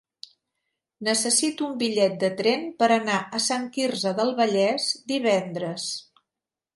Necessito 1.07 1.67
un 1.67 1.75
bitllet 1.83 2.15
de 2.23 2.31
tren 2.39 2.65
per 2.79 2.87
anar 2.95 3.17
a 3.41 3.41
Sant 3.49 3.67
Quirze 3.75 4.15
del 4.21 4.33
Vallès 4.41 4.89
divendres. 5.13 5.87